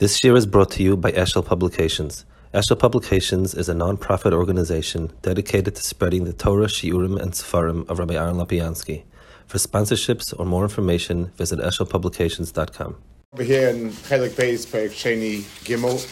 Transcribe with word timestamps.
This 0.00 0.24
year 0.24 0.34
is 0.34 0.44
brought 0.44 0.72
to 0.72 0.82
you 0.82 0.96
by 0.96 1.12
Eshel 1.12 1.46
Publications. 1.46 2.24
Eshel 2.52 2.76
Publications 2.76 3.54
is 3.54 3.68
a 3.68 3.74
non-profit 3.74 4.32
organization 4.32 5.12
dedicated 5.22 5.76
to 5.76 5.82
spreading 5.84 6.24
the 6.24 6.32
Torah, 6.32 6.66
Shiurim, 6.66 7.16
and 7.16 7.30
Sefarim 7.30 7.88
of 7.88 8.00
Rabbi 8.00 8.14
Aaron 8.14 8.34
Lopiansky. 8.34 9.04
For 9.46 9.58
sponsorships 9.58 10.34
or 10.36 10.46
more 10.46 10.64
information, 10.64 11.26
visit 11.36 11.60
eshelpublications.com. 11.60 12.96
Over 13.34 13.44
here 13.44 13.68
in 13.68 13.90
Chelik 13.90 14.30
Beis, 14.30 14.66
Sheni 14.66 15.42
Gimel, 15.62 16.02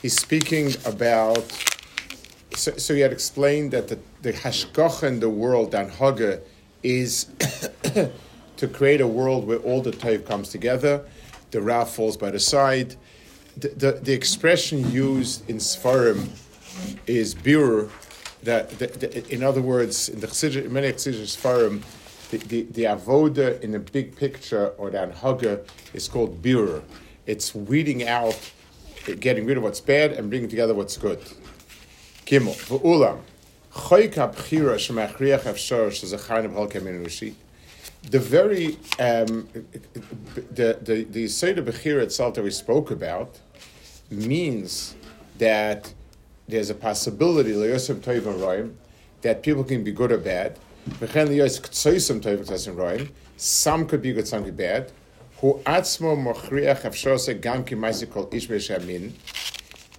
he's 0.00 0.16
speaking 0.16 0.72
about. 0.86 1.42
So, 2.54 2.70
so 2.76 2.94
he 2.94 3.00
had 3.00 3.10
explained 3.10 3.72
that 3.72 3.88
the, 3.88 3.98
the 4.22 5.02
in 5.02 5.18
the 5.18 5.28
world, 5.28 5.72
Dan 5.72 5.88
Haga, 5.88 6.40
is 6.84 7.24
to 8.58 8.68
create 8.68 9.00
a 9.00 9.08
world 9.08 9.44
where 9.48 9.58
all 9.58 9.82
the 9.82 9.90
Taiv 9.90 10.24
comes 10.24 10.50
together 10.50 11.04
the 11.52 11.62
Ra 11.62 11.84
falls 11.84 12.16
by 12.16 12.30
the 12.30 12.40
side. 12.40 12.96
The, 13.56 13.68
the, 13.68 13.92
the 13.92 14.12
expression 14.12 14.90
used 14.90 15.48
in 15.48 15.58
Sfarim 15.58 16.28
is 17.06 17.34
birur. 17.34 17.90
That, 18.42 19.30
in 19.30 19.44
other 19.44 19.62
words, 19.62 20.08
in 20.08 20.18
the 20.18 20.26
many 20.68 20.88
Chesidish 20.88 21.36
Sfarim, 21.36 21.82
the, 22.30 22.38
the, 22.38 22.62
the 22.62 22.84
avoda 22.84 23.60
in 23.60 23.70
the 23.70 23.78
big 23.78 24.16
picture 24.16 24.68
or 24.78 24.90
the 24.90 24.98
anhaga 24.98 25.64
is 25.94 26.08
called 26.08 26.42
birur. 26.42 26.82
It's 27.26 27.54
weeding 27.54 28.08
out, 28.08 28.50
getting 29.20 29.46
rid 29.46 29.58
of 29.58 29.62
what's 29.62 29.80
bad 29.80 30.12
and 30.12 30.28
bringing 30.28 30.48
together 30.48 30.74
what's 30.74 30.96
good. 30.96 31.20
Gimel, 32.26 32.56
v'ulam, 32.66 33.20
choyk 33.72 34.16
ha-bchira 34.16 34.76
shemachriach 34.76 35.42
afshar 35.42 35.88
shezachar 35.90 36.48
nebchal 36.48 36.72
kemin 36.72 37.04
rushi 37.04 37.34
the 38.10 38.18
very 38.18 38.76
um, 38.98 39.48
the 40.50 40.78
the 40.82 41.06
the 41.10 41.28
Seder 41.28 41.62
Bechir 41.62 42.00
itself 42.02 42.34
that 42.34 42.44
we 42.44 42.50
spoke 42.50 42.90
about 42.90 43.38
means 44.10 44.94
that 45.38 45.92
there's 46.48 46.70
a 46.70 46.74
possibility 46.74 47.52
that 49.22 49.42
people 49.42 49.64
can 49.64 49.84
be 49.84 49.92
good 49.92 50.12
or 50.12 50.18
bad. 50.18 50.58
Some 53.36 53.86
could 53.86 54.02
be 54.02 54.12
good, 54.12 54.28
some 54.28 54.44
could 54.44 54.56
be 54.56 54.64
bad. 54.64 54.92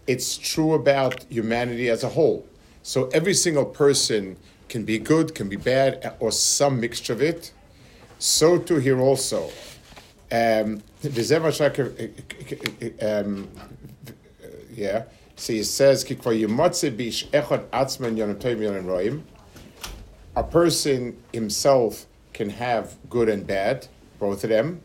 It's 0.05 0.37
true 0.37 0.73
about 0.73 1.25
humanity 1.29 1.89
as 1.89 2.03
a 2.03 2.09
whole. 2.09 2.45
So 2.83 3.07
every 3.13 3.33
single 3.33 3.65
person 3.65 4.37
can 4.67 4.83
be 4.83 4.99
good, 4.99 5.33
can 5.33 5.47
be 5.47 5.55
bad, 5.55 6.15
or 6.19 6.31
some 6.31 6.79
mixture 6.79 7.13
of 7.13 7.21
it 7.21 7.53
so 8.23 8.57
too 8.57 8.77
here 8.77 9.01
also. 9.01 9.49
Um, 10.31 10.81
um, 13.01 13.49
yeah. 14.73 15.03
So 15.35 15.51
he 15.51 15.63
says, 15.63 16.05
a 20.35 20.43
person 20.43 21.17
himself 21.33 22.05
can 22.33 22.49
have 22.49 22.95
good 23.09 23.27
and 23.27 23.45
bad, 23.45 23.87
both 24.19 24.45
of 24.45 24.49
them. 24.49 24.81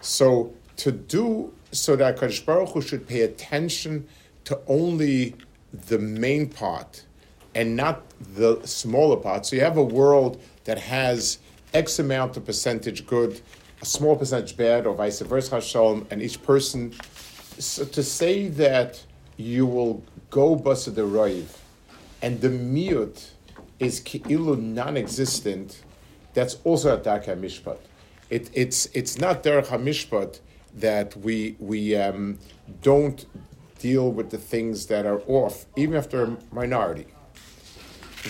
So 0.00 0.54
to 0.76 0.92
do 0.92 1.52
so 1.72 1.96
that 1.96 2.16
Kadosh 2.18 2.44
Baruch 2.46 2.68
Hu 2.70 2.80
should 2.80 3.08
pay 3.08 3.22
attention 3.22 4.06
to 4.44 4.60
only 4.66 5.34
the 5.72 5.98
main 5.98 6.48
part 6.48 7.04
and 7.54 7.76
not 7.76 8.02
the 8.34 8.60
smaller 8.64 9.16
part. 9.16 9.46
So 9.46 9.56
you 9.56 9.62
have 9.62 9.76
a 9.76 9.82
world 9.82 10.40
that 10.64 10.78
has 10.78 11.38
X 11.74 11.98
amount 11.98 12.36
of 12.36 12.44
percentage 12.44 13.06
good, 13.06 13.40
a 13.80 13.86
small 13.86 14.16
percentage 14.16 14.56
bad, 14.56 14.86
or 14.86 14.94
vice 14.94 15.20
versa, 15.20 15.56
Hashem, 15.56 16.06
and 16.10 16.22
each 16.22 16.42
person. 16.42 16.94
So 17.58 17.84
to 17.84 18.02
say 18.02 18.48
that 18.48 19.04
you 19.36 19.66
will 19.66 20.02
go 20.30 20.56
basa 20.56 20.94
the 20.94 21.02
roiv, 21.02 21.46
and 22.22 22.40
the 22.40 22.48
miut 22.48 23.30
is 23.78 24.00
ki'ilu 24.00 24.60
non-existent, 24.60 25.82
that's 26.34 26.58
also 26.64 26.96
a 26.96 27.00
darka 27.00 27.36
mishpat. 27.36 27.78
It, 28.28 28.50
it's 28.52 28.86
it's 28.92 29.18
not 29.18 29.42
derech 29.42 29.66
mishpat 29.66 30.40
that 30.74 31.16
we 31.16 31.56
we 31.58 31.96
um, 31.96 32.38
don't 32.82 33.26
deal 33.80 34.10
with 34.12 34.30
the 34.30 34.38
things 34.38 34.86
that 34.86 35.06
are 35.06 35.20
off, 35.26 35.66
even 35.76 35.96
if 35.96 36.10
they're 36.10 36.24
a 36.24 36.36
minority. 36.52 37.06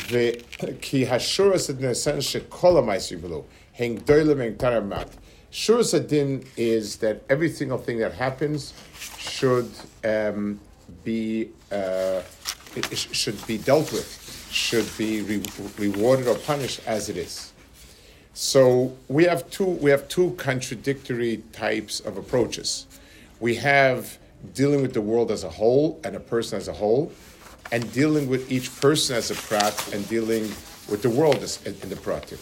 The 0.09 0.43
ki 0.81 1.05
hashuras 1.05 1.69
adin 1.69 1.91
shekol 1.91 3.45
heng 3.73 4.01
doilim 4.01 4.57
taramat. 4.57 5.11
Shuras 5.53 5.95
adin 5.95 6.45
is 6.57 6.97
that 6.99 7.23
every 7.29 7.51
single 7.51 7.79
thing 7.79 7.99
that 7.99 8.15
happens 8.15 8.73
should 9.19 9.71
um, 10.05 10.61
be 11.03 11.51
uh, 11.73 12.23
should 12.93 13.45
be 13.49 13.59
dealt 13.59 13.93
with, 13.93 14.49
should 14.53 14.89
be 14.97 15.23
re- 15.23 15.43
rewarded 15.77 16.29
or 16.29 16.37
punished 16.37 16.81
as 16.87 17.09
it 17.09 17.17
is. 17.17 17.53
So 18.33 18.97
we 19.09 19.25
have 19.25 19.51
two 19.51 19.67
we 19.67 19.91
have 19.91 20.07
two 20.09 20.35
contradictory 20.39 21.43
types 21.53 21.99
of 21.99 22.17
approaches. 22.17 22.87
We 23.41 23.57
have 23.57 24.19
dealing 24.55 24.83
with 24.83 24.95
the 24.95 25.01
world 25.01 25.31
as 25.31 25.45
a 25.45 25.51
whole 25.51 26.01
and 26.05 26.17
a 26.17 26.21
person 26.21 26.59
as 26.59 26.69
a 26.69 26.73
whole, 26.73 27.13
and 27.73 27.93
dealing 27.93 28.29
with 28.29 28.51
each 28.51 28.75
person 28.81 29.17
as 29.17 29.31
a 29.31 29.35
prat 29.35 29.93
and 29.93 30.09
dealing 30.09 30.43
with 30.89 31.03
the 31.03 31.11
world 31.11 31.37
as, 31.37 31.65
in, 31.67 31.77
in 31.83 31.89
the 31.89 31.97
prat. 31.97 32.33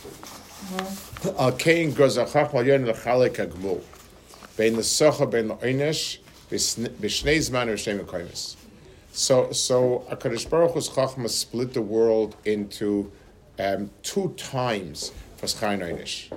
Al 1.38 1.53
kain 1.53 1.92
gozachach 1.92 2.54
al 2.54 2.66
yon 2.66 2.84
lechalek 2.84 3.37
agmul. 3.37 3.82
Bein 4.56 4.76
l'socha 4.76 5.31
bein 5.31 5.48
l'oinesh 5.48 6.19
b'shnei 6.50 7.38
zman 7.38 7.69
v'shnei 7.69 8.00
mekoymes. 8.00 8.56
So, 9.12 9.50
so 9.53 10.04
HaKadosh 10.10 10.48
Baruch 10.48 10.75
Hu's 10.75 10.88
Chachma 10.88 11.28
split 11.28 11.75
the 11.75 11.82
world 11.82 12.37
into 12.44 13.10
um, 13.58 13.91
two 14.03 14.34
times 14.37 15.12
for 15.37 15.47
Schar 15.47 15.78
Oinish. 15.78 16.31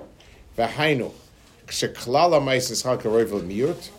V'hainu, 0.58 1.12
k'sheklal 1.68 2.34
ha'mais 2.34 2.72
is 2.72 2.82
chal 2.82 2.98
karoiv 2.98 3.32
l'miyut, 3.32 3.90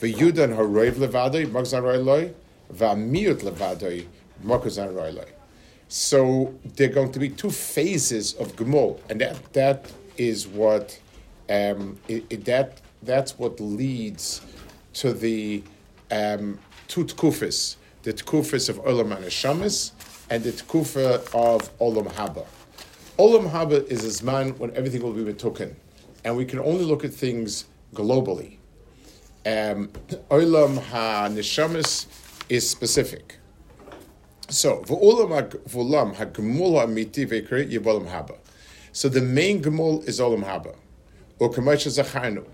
V'yudan 0.00 0.56
haroiv 0.56 0.94
levadoi, 0.94 1.46
magzan 1.46 1.82
roiloi, 1.82 2.32
v'amiut 2.72 3.42
levadoi, 3.42 4.06
magzan 4.42 4.94
roiloi. 4.94 5.28
So 5.88 6.54
there 6.76 6.88
are 6.88 6.92
going 6.92 7.12
to 7.12 7.18
be 7.18 7.28
two 7.28 7.50
phases 7.50 8.32
of 8.34 8.56
Gemol, 8.56 8.98
and 9.10 9.20
that 9.20 9.52
that 9.52 9.92
is 10.16 10.48
what 10.48 10.98
um, 11.50 11.98
it, 12.08 12.24
it, 12.30 12.44
that 12.46 12.80
that's 13.02 13.38
what 13.38 13.60
leads 13.60 14.40
to 14.94 15.12
the 15.12 15.62
um, 16.10 16.58
two 16.88 17.04
tkufis, 17.04 17.76
the 18.02 18.14
tkufis 18.14 18.70
of 18.70 18.76
Olam 18.84 19.14
Shamis 19.26 19.90
and 20.30 20.42
the 20.42 20.52
tkufa 20.52 21.16
of 21.34 21.78
Olam 21.78 22.10
Haba. 22.12 22.46
Olam 23.18 23.50
Haba 23.50 23.86
is 23.88 24.04
a 24.04 24.24
zman 24.24 24.56
when 24.56 24.74
everything 24.74 25.02
will 25.02 25.12
be 25.12 25.30
betoken, 25.30 25.74
and 26.24 26.38
we 26.38 26.46
can 26.46 26.58
only 26.60 26.84
look 26.84 27.04
at 27.04 27.12
things 27.12 27.66
globally 27.94 28.59
um, 29.46 29.88
Olam 30.30 30.78
HaNeshamis 30.78 32.06
is 32.48 32.68
specific. 32.68 33.38
So, 34.48 34.82
V'olam 34.82 36.14
HaGemul 36.14 36.84
HaMiti 36.84 37.26
V'ekri 37.26 37.70
Yibolam 37.72 38.10
Haba. 38.10 38.36
So 38.92 39.08
the 39.08 39.20
main 39.20 39.62
Gemul 39.62 40.06
is 40.08 40.18
Olam 40.18 40.44
Haba. 40.44 40.74
U'kamosh 41.40 41.86
HaZacharnu. 41.86 42.44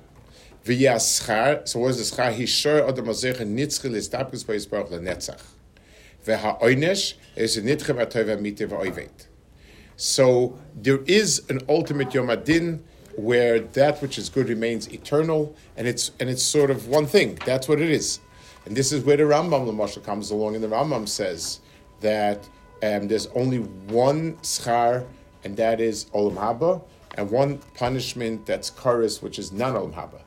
V'yaschar, 0.64 1.66
so 1.66 1.78
what 1.80 1.90
is 1.90 2.10
the 2.10 2.16
schar? 2.16 2.36
Hishor 2.36 2.86
Adam 2.86 3.06
HaZecha 3.06 3.46
Nitzchil 3.46 3.92
Istapkus 3.92 4.44
B'Yisbarach 4.44 4.90
LeNetzach. 4.90 5.42
V'ha'oinesh 6.26 7.14
is 7.34 7.56
Nitchem 7.56 7.96
HaToiv 7.96 8.36
HaMiti 8.36 8.68
V'oivet. 8.68 9.26
So 9.96 10.58
there 10.74 11.02
is 11.06 11.42
an 11.48 11.60
ultimate 11.68 12.12
Yom 12.12 12.28
Adin 12.28 12.84
where 13.16 13.60
that 13.60 14.00
which 14.02 14.18
is 14.18 14.28
good 14.28 14.48
remains 14.48 14.92
eternal, 14.92 15.54
and 15.76 15.86
it's 15.86 16.10
and 16.20 16.28
it's 16.28 16.42
sort 16.42 16.70
of 16.70 16.88
one 16.88 17.06
thing. 17.06 17.38
That's 17.46 17.68
what 17.68 17.80
it 17.80 17.90
is, 17.90 18.20
and 18.64 18.76
this 18.76 18.92
is 18.92 19.04
where 19.04 19.16
the 19.16 19.24
Rambam 19.24 19.66
Lamashal 19.66 20.04
comes 20.04 20.30
along, 20.30 20.54
and 20.54 20.62
the 20.62 20.68
Rambam 20.68 21.08
says 21.08 21.60
that 22.00 22.48
um, 22.82 23.08
there's 23.08 23.26
only 23.28 23.58
one 23.58 24.34
schar, 24.36 25.06
and 25.44 25.56
that 25.56 25.80
is 25.80 26.06
olam 26.06 26.36
haba, 26.36 26.82
and 27.16 27.30
one 27.30 27.58
punishment 27.74 28.46
that's 28.46 28.70
karis, 28.70 29.22
which 29.22 29.38
is 29.38 29.52
non 29.52 29.74
olam 29.74 29.94
haba. 29.94 30.20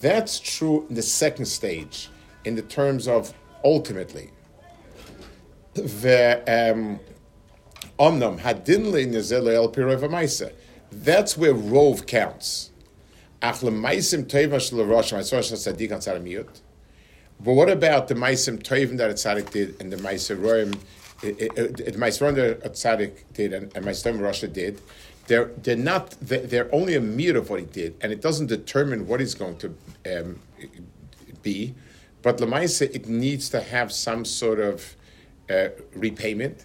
That's 0.00 0.38
true 0.38 0.86
in 0.88 0.94
the 0.94 1.02
second 1.02 1.46
stage, 1.46 2.10
in 2.44 2.54
the 2.54 2.62
terms 2.62 3.08
of 3.08 3.32
ultimately. 3.64 4.30
The 5.72 6.42
um, 6.46 7.00
omnam 7.98 8.38
hadin 8.38 8.92
le 8.92 9.54
el 9.54 9.72
pirov 9.72 10.02
that's 11.02 11.36
where 11.36 11.54
rove 11.54 12.06
counts. 12.06 12.70
But 17.40 17.52
what 17.52 17.68
about 17.68 18.08
the 18.08 18.14
Maisim 18.14 18.62
Tovim 18.62 18.96
that 18.96 19.10
a 19.10 19.14
tzaddik 19.14 19.50
did 19.50 19.80
and 19.80 19.92
the 19.92 19.96
Maisim 19.96 20.38
Roim, 20.38 20.78
the 21.20 21.92
Maisim 21.98 22.34
that 22.36 22.64
a 22.64 22.70
tzaddik 22.70 23.24
did 23.34 23.52
and, 23.52 23.76
and 23.76 23.84
Maisim 23.84 24.18
Rasha 24.18 24.50
did? 24.52 24.80
they're 25.26 25.46
they're 25.62 25.76
not 25.76 26.10
they're 26.20 26.72
only 26.74 26.94
a 26.94 27.00
mere 27.00 27.36
of 27.36 27.50
what 27.50 27.60
he 27.60 27.66
did, 27.66 27.94
and 28.00 28.12
it 28.12 28.20
doesn't 28.20 28.46
determine 28.46 29.06
what 29.06 29.20
he's 29.20 29.34
going 29.34 29.56
to 29.58 29.74
um, 30.18 30.40
be. 31.42 31.74
But 32.22 32.38
Lamaisa, 32.38 32.94
it 32.94 33.08
needs 33.08 33.48
to 33.50 33.60
have 33.60 33.92
some 33.92 34.24
sort 34.24 34.60
of 34.60 34.96
uh, 35.50 35.68
repayment. 35.94 36.64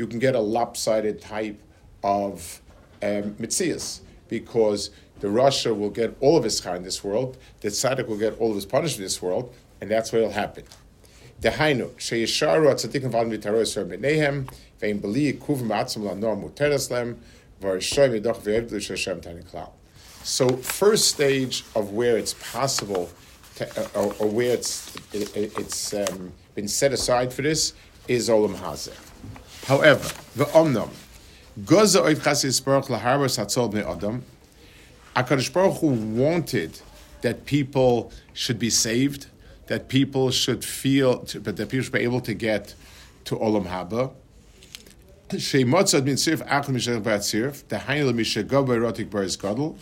you 0.00 0.06
can 0.06 0.18
get 0.18 0.34
a 0.34 0.40
lopsided 0.40 1.20
type 1.20 1.60
of 2.02 2.62
um, 3.02 3.34
mitzias 3.34 4.00
because 4.28 4.88
the 5.20 5.28
Russia 5.28 5.74
will 5.74 5.90
get 5.90 6.16
all 6.20 6.38
of 6.38 6.44
his 6.44 6.58
chai 6.58 6.76
in 6.76 6.82
this 6.82 7.04
world, 7.04 7.36
the 7.60 7.68
tzaddik 7.68 8.08
will 8.08 8.16
get 8.16 8.38
all 8.40 8.48
of 8.48 8.54
his 8.54 8.64
punishment 8.64 9.00
in 9.00 9.04
this 9.04 9.20
world, 9.20 9.54
and 9.82 9.90
that's 9.90 10.10
what 10.10 10.22
will 10.22 10.30
happen. 10.30 10.64
So, 20.22 20.48
first 20.48 21.08
stage 21.08 21.64
of 21.74 21.92
where 21.92 22.16
it's 22.16 22.34
possible, 22.52 23.10
to, 23.56 23.68
uh, 23.78 23.88
or, 23.94 24.14
or, 24.18 24.28
where 24.28 24.54
it's 24.54 24.94
it, 25.12 25.34
it's 25.36 25.92
um, 25.92 26.32
been 26.54 26.68
set 26.68 26.92
aside 26.94 27.32
for 27.32 27.42
this, 27.42 27.74
is 28.08 28.28
olam 28.30 28.54
hazeh. 28.54 29.09
However, 29.66 30.08
the 30.36 30.44
omnom, 30.46 30.90
goza 31.64 32.00
oit 32.00 32.16
chasis 32.16 32.64
baruch 32.64 32.86
laharba 32.86 33.26
satzol 33.26 33.72
b'nei 33.72 33.86
adam, 33.86 34.24
HaKadosh 35.16 35.52
Baruch 35.52 35.78
Hu 35.80 35.88
wanted 35.88 36.80
that 37.22 37.44
people 37.44 38.12
should 38.32 38.58
be 38.58 38.70
saved, 38.70 39.26
that 39.66 39.88
people 39.88 40.30
should 40.30 40.64
feel, 40.64 41.26
but 41.42 41.56
that 41.56 41.68
people 41.68 41.82
should 41.82 41.92
be 41.92 42.00
able 42.00 42.20
to 42.20 42.34
get 42.34 42.74
to 43.24 43.36
Olam 43.36 43.66
Haba. 43.66 44.12
Sheimotzad 45.28 46.04
min 46.04 46.14
sirf 46.14 46.46
achel 46.46 46.70
mishach 46.70 47.02
b'at 47.02 47.20
sirf, 47.20 47.64
dehayin 47.64 48.06
l'mishagov 48.06 48.66
b'erotik 48.66 49.10
baris 49.10 49.36
gadol, 49.36 49.76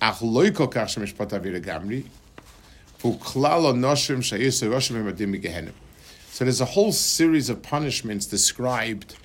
ach 0.00 0.20
loy 0.20 0.50
kol 0.50 0.68
kach 0.68 0.96
shemishpat 0.96 1.30
avir 1.30 1.64
gamri, 1.64 2.04
v'uklal 3.00 3.74
noshim 3.74 4.18
shayis 4.18 4.62
roshim 4.68 4.96
emadim 4.96 5.40
gehenim. 5.42 5.72
So 6.32 6.44
there's 6.44 6.60
a 6.60 6.64
whole 6.64 6.92
series 6.92 7.50
of 7.50 7.60
punishments 7.60 8.24
described 8.24 9.16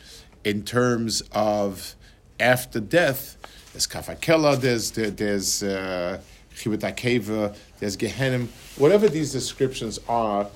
in 0.44 0.64
terms 0.64 1.22
of 1.34 1.96
after 2.40 2.80
death. 2.80 3.38
There's 3.74 3.86
kafakela, 3.86 4.60
there's 4.60 4.92
there, 4.92 5.12
there's 5.12 5.62
uh, 5.62 6.20
there's 6.64 7.96
gehenim. 7.96 8.48
Whatever 8.78 9.08
these 9.08 9.32
descriptions 9.32 10.00
are, 10.10 10.48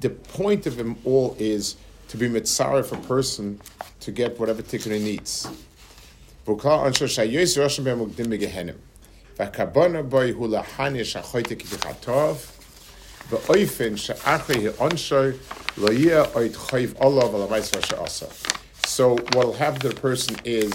the 0.00 0.10
point 0.10 0.66
of 0.66 0.76
them 0.76 0.98
all 1.04 1.36
is 1.38 1.76
to 2.08 2.16
be 2.16 2.28
mitzaref 2.28 2.86
for 2.86 2.96
a 2.96 3.00
person 3.02 3.60
to 4.00 4.10
get 4.10 4.40
whatever 4.40 4.60
tikkun 4.60 4.92
he 4.92 4.98
needs. 4.98 5.46
Boy 6.44 6.56
hula 10.32 10.64
hanish. 10.64 11.14
So 18.84 19.14
what 19.14 19.34
will 19.34 19.52
happen 19.52 19.80
to 19.80 19.88
the 19.88 19.94
person 19.94 20.36
is 20.44 20.72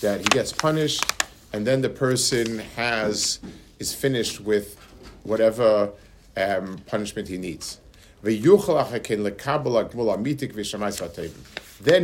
that 0.00 0.20
he 0.20 0.26
gets 0.26 0.52
punished, 0.52 1.04
and 1.52 1.66
then 1.66 1.80
the 1.80 1.88
person 1.88 2.58
has 2.76 3.40
is 3.78 3.94
finished 3.94 4.40
with 4.40 4.76
whatever 5.22 5.90
um, 6.36 6.78
punishment 6.86 7.28
he 7.28 7.38
needs. 7.38 7.80
Then 8.22 8.34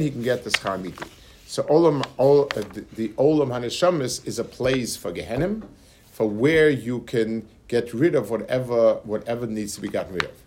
he 0.01 0.11
can 0.11 0.23
get 0.23 0.45
the 0.45 0.51
schar 0.51 0.81
miti. 0.81 1.05
So 1.47 1.63
olam, 1.65 2.05
all, 2.17 2.45
uh, 2.45 2.63
the, 2.73 2.85
the 2.95 3.09
olam 3.11 3.49
haneshamis 3.49 4.27
is 4.27 4.39
a 4.39 4.45
place 4.45 4.97
for 4.97 5.13
Gehenim, 5.13 5.63
for 6.15 6.29
where 6.29 6.71
you 6.71 7.01
can 7.01 7.45
get 7.67 7.93
rid 7.93 8.15
of 8.15 8.31
whatever 8.31 9.01
whatever 9.03 9.49
needs 9.49 9.75
to 9.75 9.81
be 9.81 9.89
gotten 9.89 10.15
rid 10.15 10.23
of. 10.23 10.43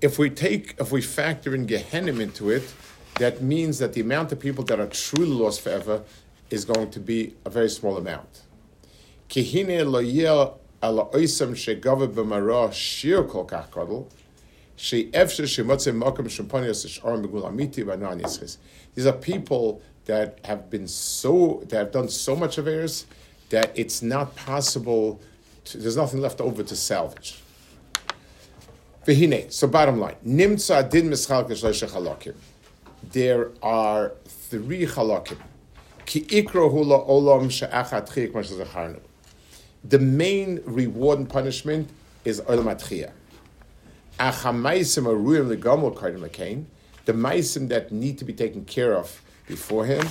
If 0.00 0.18
we 0.18 0.30
take, 0.30 0.74
if 0.80 0.90
we 0.90 1.02
factor 1.02 1.54
in 1.54 1.66
Gehenim 1.66 2.18
into 2.18 2.48
it, 2.48 2.72
that 3.18 3.42
means 3.42 3.78
that 3.78 3.92
the 3.92 4.00
amount 4.00 4.32
of 4.32 4.40
people 4.40 4.64
that 4.64 4.80
are 4.80 4.86
truly 4.86 5.26
lost 5.26 5.60
forever 5.60 6.02
is 6.48 6.64
going 6.64 6.90
to 6.92 7.00
be 7.00 7.34
a 7.44 7.50
very 7.50 7.68
small 7.68 7.98
amount. 7.98 8.40
These 18.96 19.06
are 19.06 19.12
people 19.12 19.82
that 20.06 20.38
have 20.44 20.70
been 20.70 20.88
so 20.88 21.62
that 21.68 21.76
have 21.76 21.92
done 21.92 22.08
so 22.08 22.34
much 22.34 22.58
of 22.58 22.66
errors 22.66 23.06
that 23.50 23.70
it's 23.78 24.02
not 24.02 24.34
possible. 24.34 25.20
To, 25.66 25.78
there's 25.78 25.96
nothing 25.96 26.20
left 26.20 26.40
over 26.40 26.62
to 26.62 26.74
salvage. 26.74 27.42
V'hine. 29.06 29.52
So 29.52 29.68
bottom 29.68 30.00
line, 30.00 30.16
nimtza 30.26 30.90
din 30.90 31.10
chalakim. 31.10 32.34
There 33.12 33.50
are 33.62 34.12
three 34.24 34.86
chalakim. 34.86 35.38
Ki 36.06 36.22
ikro 36.22 36.70
hula 36.70 37.04
olam 37.04 37.50
she'achat. 37.50 39.00
The 39.84 39.98
main 39.98 40.60
reward 40.64 41.18
and 41.18 41.28
punishment 41.28 41.90
is 42.24 42.40
olam 42.40 42.74
atchiyah. 42.74 43.12
Achamaisim 44.18 45.04
aruyim 45.04 45.54
legamol 45.54 45.94
lekain. 45.94 46.64
The 47.06 47.12
maisim 47.12 47.68
that 47.68 47.90
need 47.90 48.18
to 48.18 48.24
be 48.24 48.32
taken 48.32 48.64
care 48.64 48.92
of 48.92 49.22
shmuel 49.48 50.10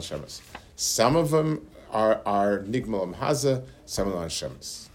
shamas. 0.00 0.40
Some 0.76 1.16
of 1.16 1.30
them 1.30 1.66
are, 1.90 2.20
are 2.24 2.60
nigmal 2.60 3.16
hazeh, 3.16 3.64
some 3.86 4.08
of 4.08 4.14
them 4.14 4.28
shamas. 4.28 4.88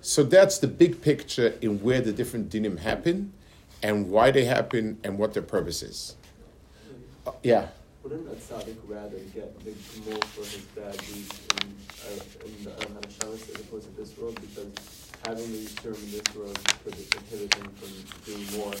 So 0.00 0.22
that's 0.22 0.58
the 0.58 0.68
big 0.68 1.00
picture 1.02 1.54
in 1.60 1.82
where 1.82 2.00
the 2.00 2.12
different 2.12 2.50
dinim 2.50 2.78
happen 2.78 3.32
and 3.82 4.10
why 4.10 4.30
they 4.30 4.44
happen 4.44 4.98
and 5.02 5.18
what 5.18 5.34
their 5.34 5.42
purpose 5.42 5.82
is. 5.82 6.14
Uh, 7.26 7.32
yeah. 7.42 7.68
Wouldn't 8.02 8.28
a 8.28 8.34
tzaddik 8.36 8.76
rather 8.86 9.18
get 9.34 9.58
the 9.64 9.72
more 10.08 10.20
for 10.22 10.40
his 10.40 10.62
bad 10.76 10.96
deeds 10.98 11.40
in, 11.62 11.74
uh, 12.06 12.46
in 12.46 12.64
the 12.64 12.70
Al 13.24 13.32
as 13.32 13.48
opposed 13.60 13.84
to 13.84 13.96
this 13.96 14.16
world? 14.16 14.38
Because 14.40 15.07
having 15.26 15.50
the 15.52 15.70
term 15.82 15.94
in 15.94 16.10
this 16.10 16.34
world 16.34 16.58
could 16.84 16.94
inhibit 16.94 17.54
him 17.54 17.70
from 17.76 18.34
doing 18.34 18.58
more. 18.58 18.74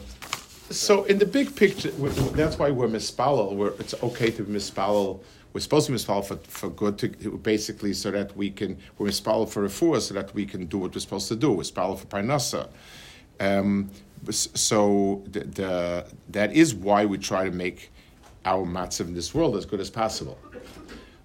So 0.70 1.04
in 1.04 1.18
the 1.18 1.26
big 1.26 1.56
picture, 1.56 1.90
that's 1.90 2.58
why 2.58 2.70
we're 2.70 2.88
mispalal. 2.88 3.54
Where 3.54 3.72
it's 3.78 3.94
okay 4.02 4.30
to 4.32 4.44
mispalal 4.44 5.20
we're 5.52 5.60
supposed 5.60 5.86
to 5.86 5.92
mispal 5.92 6.24
for, 6.24 6.36
for 6.36 6.68
good, 6.68 6.98
to, 6.98 7.08
basically 7.38 7.92
so 7.92 8.10
that 8.10 8.36
we 8.36 8.50
can, 8.50 8.78
we're 8.98 9.08
mispal 9.08 9.48
for 9.48 9.66
refuah 9.66 10.00
so 10.00 10.14
that 10.14 10.34
we 10.34 10.44
can 10.44 10.66
do 10.66 10.78
what 10.78 10.94
we're 10.94 11.00
supposed 11.00 11.28
to 11.28 11.36
do. 11.36 11.52
We're 11.52 11.62
mispal 11.62 11.98
for 11.98 12.06
parnasa. 12.06 12.68
Um, 13.40 13.90
so 14.30 15.22
the, 15.30 15.40
the, 15.40 16.06
that 16.30 16.52
is 16.52 16.74
why 16.74 17.06
we 17.06 17.18
try 17.18 17.44
to 17.44 17.50
make 17.50 17.90
our 18.44 18.66
matzav 18.66 19.08
in 19.08 19.14
this 19.14 19.34
world 19.34 19.56
as 19.56 19.64
good 19.64 19.80
as 19.80 19.90
possible. 19.90 20.38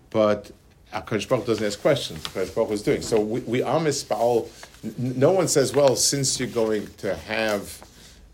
But 0.10 0.52
HaKadosh 0.94 1.28
Baruch 1.28 1.46
doesn't 1.46 1.66
ask 1.66 1.82
questions. 1.82 2.24
HaKadosh 2.24 2.56
Baruch 2.56 2.72
is 2.72 2.84
doing. 2.84 3.02
So 3.02 3.20
we, 3.20 3.40
we 3.42 3.62
are 3.64 3.80
mispal. 3.80 4.48
No 4.98 5.32
one 5.32 5.48
says, 5.48 5.74
well, 5.74 5.96
since 5.96 6.40
you're 6.40 6.50
going 6.50 6.88
to 6.98 7.16
have 7.16 7.82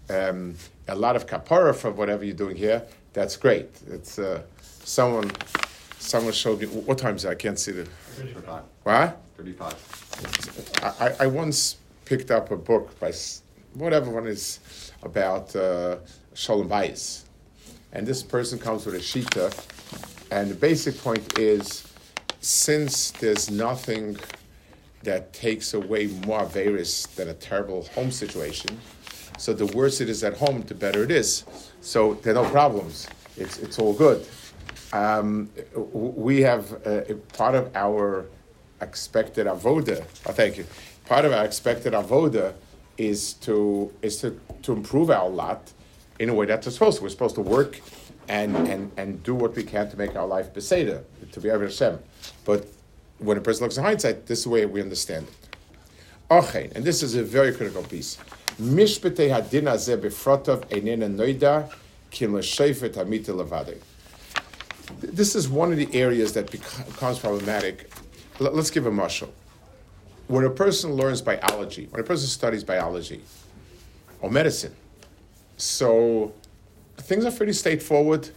um, 0.09 0.55
a 0.87 0.95
lot 0.95 1.15
of 1.15 1.25
kapara 1.25 1.75
for 1.75 1.91
whatever 1.91 2.25
you're 2.25 2.35
doing 2.35 2.57
here, 2.57 2.83
that's 3.13 3.37
great. 3.37 3.69
It's 3.87 4.19
uh, 4.19 4.41
someone 4.83 5.31
someone 5.99 6.33
showed 6.33 6.61
me 6.61 6.67
what 6.67 6.97
time 6.97 7.15
is 7.15 7.25
it? 7.25 7.29
I 7.29 7.35
can't 7.35 7.59
see 7.59 7.71
the. 7.71 7.85
35. 7.85 8.63
What? 8.83 9.21
35. 9.37 10.95
I, 10.99 11.23
I 11.25 11.27
once 11.27 11.77
picked 12.05 12.31
up 12.31 12.51
a 12.51 12.57
book 12.57 12.99
by 12.99 13.13
whatever 13.73 14.09
one 14.09 14.27
is 14.27 14.59
about 15.03 15.55
uh, 15.55 15.97
Shalom 16.33 16.67
Bayis. 16.67 17.23
And 17.93 18.05
this 18.05 18.21
person 18.21 18.59
comes 18.59 18.85
with 18.85 18.95
a 18.95 18.99
shita, 18.99 19.53
and 20.31 20.51
the 20.51 20.55
basic 20.55 20.97
point 21.01 21.39
is 21.39 21.88
since 22.39 23.11
there's 23.11 23.49
nothing 23.49 24.17
that 25.03 25.33
takes 25.33 25.73
away 25.73 26.07
more 26.25 26.45
virus 26.45 27.05
than 27.07 27.29
a 27.29 27.33
terrible 27.33 27.83
home 27.95 28.11
situation. 28.11 28.79
So 29.37 29.53
the 29.53 29.65
worse 29.67 30.01
it 30.01 30.09
is 30.09 30.23
at 30.23 30.37
home, 30.37 30.61
the 30.63 30.75
better 30.75 31.03
it 31.03 31.11
is. 31.11 31.45
So 31.81 32.15
there 32.15 32.35
are 32.35 32.43
no 32.43 32.49
problems. 32.49 33.07
It's, 33.37 33.57
it's 33.59 33.79
all 33.79 33.93
good. 33.93 34.27
Um, 34.91 35.49
we 35.93 36.41
have 36.41 36.85
uh, 36.85 37.01
part 37.33 37.55
of 37.55 37.73
our 37.75 38.25
expected 38.81 39.47
avoda. 39.47 40.03
Oh, 40.25 40.31
thank 40.31 40.57
you. 40.57 40.65
Part 41.05 41.25
of 41.25 41.31
our 41.31 41.45
expected 41.45 41.93
avoda 41.93 42.53
is 42.97 43.33
to 43.33 43.91
is 44.01 44.19
to, 44.19 44.39
to 44.63 44.73
improve 44.73 45.09
our 45.09 45.29
lot 45.29 45.71
in 46.19 46.29
a 46.29 46.33
way 46.33 46.45
that's 46.45 46.71
supposed 46.71 46.97
to. 46.97 47.03
We're 47.03 47.09
supposed 47.09 47.35
to 47.35 47.41
work 47.41 47.79
and, 48.29 48.55
and, 48.55 48.91
and 48.95 49.23
do 49.23 49.33
what 49.33 49.55
we 49.55 49.63
can 49.63 49.89
to 49.89 49.97
make 49.97 50.15
our 50.15 50.27
life 50.27 50.53
beseda, 50.53 51.03
to 51.31 51.41
be 51.41 51.49
able 51.49 51.61
Hashem. 51.61 51.99
But 52.45 52.67
when 53.17 53.37
a 53.37 53.41
person 53.41 53.63
looks 53.63 53.77
in 53.77 53.83
hindsight, 53.83 54.27
this 54.27 54.39
is 54.39 54.43
the 54.45 54.51
way 54.51 54.65
we 54.65 54.81
understand 54.81 55.27
it. 55.27 55.33
Okay, 56.31 56.71
and 56.75 56.85
this 56.85 57.01
is 57.01 57.15
a 57.15 57.23
very 57.23 57.51
critical 57.51 57.83
piece. 57.83 58.17
Mishpete 58.61 59.29
hadin 59.29 59.63
azeh 59.63 59.97
befrotov 59.97 60.65
einena 60.69 61.13
noida 61.13 61.71
kim 62.11 62.35
l'sheifet 62.35 62.93
hamita. 62.93 63.77
This 64.99 65.35
is 65.35 65.49
one 65.49 65.71
of 65.71 65.77
the 65.77 65.89
areas 65.93 66.33
that 66.33 66.51
becomes 66.51 67.19
problematic. 67.19 67.91
Let's 68.39 68.69
give 68.69 68.85
a 68.85 68.91
marshal. 68.91 69.33
When 70.27 70.45
a 70.45 70.49
person 70.49 70.93
learns 70.93 71.21
biology, 71.21 71.87
when 71.89 71.99
a 71.99 72.03
person 72.03 72.27
studies 72.27 72.63
biology 72.63 73.21
or 74.21 74.29
medicine, 74.29 74.75
so 75.57 76.31
things 77.01 77.25
are 77.25 77.31
pretty 77.31 77.53
straightforward. 77.53 78.29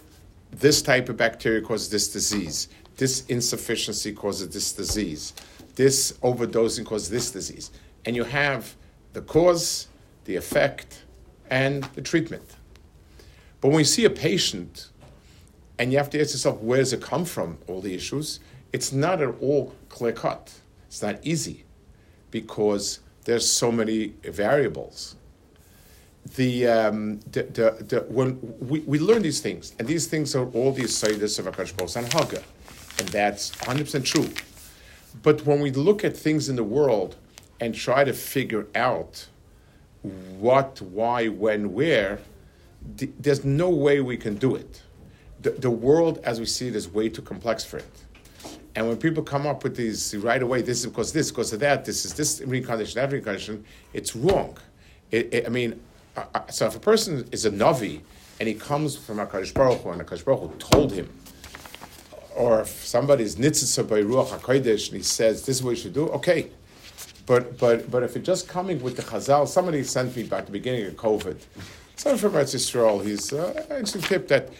This 0.51 0.83
type 0.83 1.09
of 1.09 1.17
bacteria 1.17 1.63
causes 1.63 1.89
this 1.89 2.13
disease. 2.13 2.69
This 2.97 3.25
insufficiency 3.27 4.13
causes 4.13 4.49
this 4.51 4.73
disease. 4.73 5.33
This 5.75 6.13
overdosing 6.23 6.85
causes 6.85 7.09
this 7.09 7.31
disease. 7.31 7.71
And 8.05 8.15
you 8.15 8.25
have 8.25 8.75
the 9.13 9.23
cause, 9.23 9.89
the 10.25 10.37
effect, 10.37 11.03
and 11.51 11.85
the 11.95 12.03
treatment. 12.03 12.57
But 13.61 13.69
when 13.69 13.79
you 13.79 13.85
see 13.85 14.05
a 14.05 14.11
patient 14.11 14.89
and 15.79 15.93
you 15.93 15.99
have 15.99 16.11
to 16.11 16.21
ask 16.21 16.33
yourself, 16.33 16.61
where 16.61 16.79
does 16.79 16.93
it 16.93 17.01
come 17.01 17.25
from, 17.25 17.59
all 17.67 17.81
the 17.81 17.95
issues, 17.95 18.41
it's 18.73 18.93
not 18.93 19.23
at 19.23 19.35
all 19.41 19.75
clear 19.89 20.13
cut. 20.13 20.53
It's 20.87 21.03
not 21.03 21.19
easy 21.23 21.65
because 22.31 23.01
there's 23.25 23.49
so 23.49 23.71
many 23.71 24.15
variables. 24.23 25.17
The, 26.37 26.67
um, 26.67 27.21
the, 27.31 27.43
the, 27.43 27.85
the, 27.85 28.01
when 28.09 28.39
we, 28.61 28.81
we 28.81 28.99
learn 28.99 29.23
these 29.23 29.41
things, 29.41 29.75
and 29.79 29.87
these 29.87 30.07
things 30.07 30.35
are 30.35 30.47
all 30.51 30.73
the 30.73 30.83
Yisaidis 30.83 31.39
of 31.39 31.47
Akash 31.47 31.77
Bos 31.77 31.97
and 31.97 32.11
Haga, 32.13 32.43
and 32.99 33.09
that's 33.09 33.51
100% 33.53 34.05
true. 34.05 34.29
But 35.23 35.45
when 35.45 35.61
we 35.61 35.71
look 35.71 36.05
at 36.05 36.17
things 36.17 36.49
in 36.49 36.57
the 36.57 36.65
world 36.65 37.17
and 37.61 37.75
try 37.75 38.05
to 38.05 38.13
figure 38.13 38.67
out 38.75 39.27
what, 40.39 40.81
why, 40.81 41.29
when, 41.29 41.73
where, 41.73 42.19
there's 42.97 43.45
no 43.45 43.71
way 43.71 44.01
we 44.01 44.17
can 44.17 44.37
do 44.37 44.57
it. 44.57 44.83
The, 45.43 45.51
the 45.51 45.71
world 45.71 46.19
as 46.25 46.41
we 46.41 46.47
see 46.47 46.69
it 46.69 46.77
is 46.77 46.89
way 46.89 47.09
too 47.09 47.23
complex 47.23 47.65
for 47.65 47.79
it. 47.79 48.03
And 48.75 48.89
when 48.89 48.97
people 48.97 49.23
come 49.23 49.47
up 49.47 49.65
with 49.65 49.77
these 49.77 50.17
right 50.17 50.43
away, 50.43 50.63
this 50.63 50.81
is 50.81 50.87
because 50.87 51.13
this, 51.13 51.31
because 51.31 51.53
of 51.53 51.61
that, 51.61 51.85
this 51.85 52.05
is 52.05 52.15
this 52.15 52.41
reincarnation, 52.41 53.01
that 53.01 53.13
reincarnation, 53.13 53.65
it's 53.93 54.17
wrong. 54.17 54.57
It, 55.11 55.33
it, 55.33 55.47
I 55.47 55.51
mean, 55.51 55.81
uh, 56.17 56.47
so 56.49 56.67
if 56.67 56.77
a 56.77 56.81
person 56.81 57.27
is 57.33 57.45
a 57.45 57.51
Navi 57.51 58.01
and 58.39 58.49
he 58.49 58.55
comes 58.55 58.97
from 58.97 59.19
HaKadosh 59.19 59.55
Baruch 59.55 59.83
Hu 59.83 59.91
and 59.91 60.03
HaKadosh 60.03 60.25
Baruch 60.25 60.41
Hu 60.41 60.59
told 60.59 60.93
him, 60.93 61.11
or 62.35 62.61
if 62.63 62.69
somebody's 62.69 63.37
nitzitza 63.37 63.89
by 63.89 64.03
Ruach 64.03 64.29
HaKodesh 64.29 64.89
and 64.89 64.97
he 64.97 65.03
says, 65.03 65.45
this 65.45 65.57
is 65.57 65.63
what 65.63 65.71
you 65.71 65.77
should 65.77 65.95
do, 65.95 66.09
okay. 66.09 66.49
But, 67.25 67.59
but, 67.59 67.91
but 67.91 68.03
if 68.03 68.17
it's 68.17 68.27
just 68.27 68.49
coming 68.49 68.83
with 68.83 68.97
the 68.97 69.03
Chazal, 69.03 69.47
somebody 69.47 69.85
sent 69.85 70.17
me 70.17 70.25
back 70.25 70.47
the 70.47 70.53
beginning 70.53 70.87
of 70.87 70.95
COVID, 70.95 71.37
someone 71.97 72.19
from 72.19 72.33
Eretz 72.33 72.55
Yisrael, 72.55 73.05
he's 73.05 73.33
uh, 73.33 73.65
actually 73.71 74.03
tip 74.03 74.29
that 74.29 74.51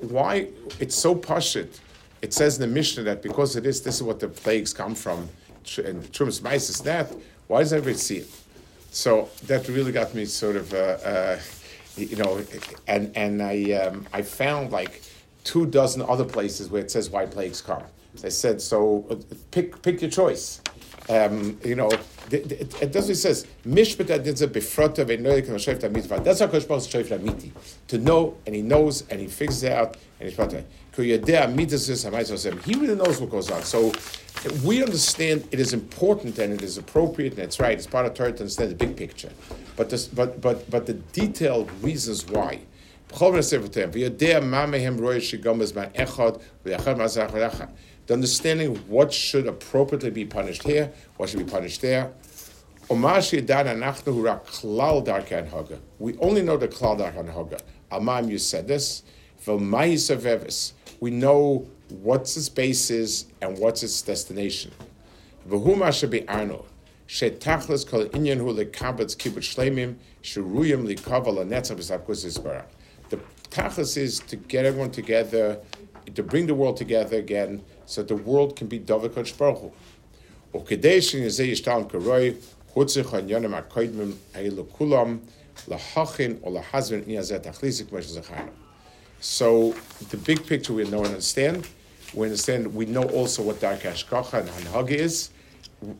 why 0.00 0.48
it's 0.80 0.96
so 0.96 1.14
pashit. 1.14 1.78
It 2.20 2.34
says 2.34 2.56
in 2.56 2.62
the 2.68 2.74
Mishnah 2.74 3.04
that 3.04 3.22
because 3.22 3.54
it 3.54 3.64
is, 3.64 3.80
this, 3.82 3.96
is 3.96 4.02
what 4.02 4.18
the 4.18 4.28
plagues 4.28 4.74
come 4.74 4.94
from, 4.94 5.28
and 5.78 6.02
the 6.02 6.08
Trumas 6.08 6.70
is 6.70 6.80
that. 6.80 7.12
Why 7.46 7.60
does 7.60 7.72
everybody 7.72 7.98
see 7.98 8.16
it? 8.18 8.30
So 8.90 9.28
that 9.46 9.68
really 9.68 9.92
got 9.92 10.14
me 10.14 10.24
sort 10.24 10.56
of, 10.56 10.72
uh, 10.72 10.76
uh, 10.76 11.38
you 11.96 12.16
know, 12.16 12.40
and 12.86 13.16
and 13.16 13.42
I 13.42 13.72
um, 13.72 14.06
I 14.12 14.22
found 14.22 14.72
like 14.72 15.02
two 15.44 15.66
dozen 15.66 16.02
other 16.02 16.24
places 16.24 16.68
where 16.70 16.82
it 16.82 16.90
says 16.90 17.10
why 17.10 17.26
plagues 17.26 17.60
come. 17.60 17.82
I 18.24 18.30
said, 18.30 18.60
so 18.60 19.06
uh, 19.10 19.16
pick 19.50 19.80
pick 19.82 20.00
your 20.00 20.10
choice. 20.10 20.60
Um, 21.08 21.58
you 21.64 21.74
know, 21.74 21.90
it, 22.30 22.92
doesn't. 22.92 23.12
It 23.12 23.16
says 23.16 23.46
mishpat 23.66 24.06
adinza 24.06 24.46
befrota 24.46 25.04
ve'noyik 25.06 25.46
v'shayv 25.46 25.90
mitzvah. 25.92 26.20
That's 26.20 26.40
how 26.40 26.48
Kosh 26.48 26.64
Baruch 26.64 27.22
miti 27.22 27.52
to 27.88 27.98
know, 27.98 28.36
and 28.46 28.54
he 28.54 28.62
knows, 28.62 29.06
and 29.08 29.20
he 29.20 29.26
figures 29.26 29.62
it 29.62 29.72
out, 29.72 29.96
and 30.20 30.28
he's 30.28 30.36
part 30.36 30.52
He 30.52 31.14
really 32.74 32.94
knows 32.94 33.20
what 33.20 33.30
goes 33.30 33.50
on. 33.50 33.62
So 33.62 33.92
we 34.64 34.82
understand 34.82 35.48
it 35.50 35.58
is 35.58 35.72
important 35.72 36.38
and 36.38 36.52
it 36.52 36.62
is 36.62 36.78
appropriate 36.78 37.32
and 37.32 37.42
it's 37.42 37.58
right. 37.58 37.76
It's 37.76 37.86
part 37.86 38.06
of 38.06 38.14
Torah 38.14 38.32
to 38.32 38.40
understand 38.40 38.70
the 38.70 38.76
big 38.76 38.96
picture, 38.96 39.30
but 39.76 39.90
this, 39.90 40.06
but 40.06 40.40
but 40.40 40.70
but 40.70 40.86
the 40.86 40.94
detailed 40.94 41.70
reasons 41.82 42.24
why. 42.26 42.60
The 43.10 43.16
understanding 48.10 48.76
what 48.86 49.12
should 49.12 49.46
appropriately 49.46 50.10
be 50.10 50.24
punished 50.24 50.62
here, 50.62 50.92
what 51.16 51.28
should 51.30 51.38
be 51.38 51.50
punished 51.50 51.80
there. 51.80 52.12
We 52.90 52.96
only 53.02 53.42
know 56.42 56.56
the 56.56 56.68
klal 56.68 56.98
darkan 56.98 57.32
haga. 57.32 57.58
Amam, 57.90 58.30
you 58.30 58.38
said 58.38 58.68
this 58.68 59.02
we 61.00 61.10
know 61.10 61.66
what's 61.88 62.36
its 62.36 62.48
basis 62.48 63.26
and 63.40 63.56
what's 63.58 63.82
its 63.82 64.02
destination. 64.02 64.70
The 65.46 65.56
tachlis 73.50 73.96
is 73.96 74.20
to 74.20 74.36
get 74.36 74.64
everyone 74.66 74.90
together, 74.90 75.58
to 76.14 76.22
bring 76.22 76.46
the 76.46 76.54
world 76.54 76.76
together 76.76 77.16
again, 77.16 77.64
so 77.86 78.02
that 78.02 78.08
the 78.08 78.16
world 78.16 78.56
can 78.56 78.66
be 78.66 78.78
dovekot 78.78 79.32
shbaruch 79.32 79.60
hu. 79.60 79.72
So 89.20 89.74
the 90.10 90.16
big 90.16 90.46
picture 90.46 90.72
we 90.72 90.84
know 90.84 90.98
and 90.98 91.08
understand. 91.08 91.68
We 92.14 92.26
understand. 92.26 92.74
We 92.74 92.86
know 92.86 93.04
also 93.04 93.42
what 93.42 93.60
dark 93.60 93.80
hashkacha 93.80 94.40
and 94.40 94.48
hanhag 94.48 94.90
is. 94.90 95.30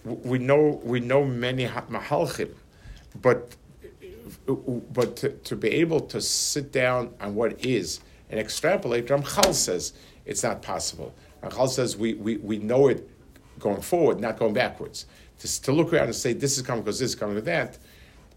We 0.04 0.38
know 0.38 0.80
we 0.82 1.00
know 1.00 1.24
many 1.24 1.66
mahalchim, 1.66 2.54
but 3.20 3.54
but 4.92 5.16
to, 5.16 5.30
to, 5.30 5.56
be 5.56 5.68
able 5.70 6.00
to 6.00 6.20
sit 6.20 6.72
down 6.72 7.14
on 7.20 7.34
what 7.34 7.64
is 7.64 8.00
and 8.30 8.38
extrapolate, 8.38 9.06
Ramchal 9.06 9.54
says 9.54 9.92
it's 10.26 10.42
not 10.42 10.62
possible. 10.62 11.14
Ramchal 11.42 11.68
says 11.68 11.96
we, 11.96 12.14
we, 12.14 12.36
we 12.38 12.58
know 12.58 12.88
it 12.88 13.08
going 13.58 13.80
forward, 13.80 14.20
not 14.20 14.38
going 14.38 14.54
backwards. 14.54 15.06
To, 15.40 15.62
to 15.62 15.72
look 15.72 15.92
around 15.92 16.06
and 16.06 16.14
say 16.14 16.32
this 16.32 16.56
is 16.56 16.62
coming 16.62 16.82
because 16.82 16.98
this 16.98 17.10
is 17.10 17.14
coming 17.14 17.36
with 17.36 17.44
that, 17.46 17.78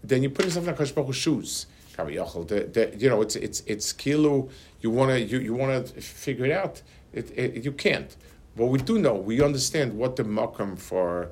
then 0.04 0.22
you 0.22 0.30
put 0.30 0.44
yourself 0.44 0.68
in 0.68 0.74
Hakadosh 0.74 1.14
shoes. 1.14 1.66
The, 1.96 2.68
the, 2.72 2.96
you 2.98 3.10
know, 3.10 3.20
it's 3.20 3.36
it's 3.36 3.62
it's 3.66 3.92
kilo. 3.92 4.48
You 4.82 4.90
wanna 4.90 5.16
you, 5.16 5.38
you 5.38 5.54
wanna 5.54 5.84
figure 5.84 6.44
it 6.44 6.52
out. 6.52 6.82
It, 7.12 7.30
it, 7.38 7.64
you 7.64 7.72
can't. 7.72 8.14
But 8.56 8.66
we 8.66 8.78
do 8.78 8.98
know. 8.98 9.14
We 9.14 9.40
understand 9.40 9.96
what 9.96 10.16
the 10.16 10.24
makam 10.24 10.78
for, 10.78 11.30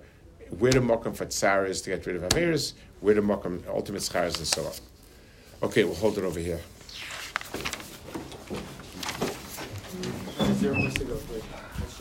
where 0.59 0.73
the 0.73 0.79
makam 0.79 1.15
for 1.15 1.27
tsar 1.27 1.67
is 1.67 1.83
to 1.83 1.91
get 1.91 2.07
rid 2.07 2.17
of 2.17 2.23
averis, 2.23 2.75
where 3.01 3.15
the 3.15 3.21
makam 3.21 3.67
ultimate 3.69 4.03
schar 4.03 4.27
is, 4.27 4.39
and 4.39 4.47
so 4.47 4.65
on. 4.65 4.73
Okay, 5.65 5.85
we'll 5.85 5.97
hold 5.97 6.17
it 6.17 6.25
over 6.25 6.39
here. 6.39 6.61
To? 7.59 8.55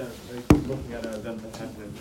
Like, 0.04 0.68
looking 0.68 0.94
at 0.94 1.04
happened. 1.04 1.96